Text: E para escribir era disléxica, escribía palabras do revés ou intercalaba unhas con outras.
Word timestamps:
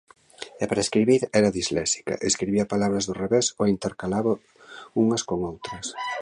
E 0.61 0.63
para 0.69 0.85
escribir 0.85 1.21
era 1.39 1.53
disléxica, 1.59 2.13
escribía 2.29 2.71
palabras 2.73 3.03
do 3.05 3.13
revés 3.23 3.47
ou 3.59 3.65
intercalaba 3.75 4.33
unhas 5.01 5.21
con 5.29 5.39
outras. 5.51 5.85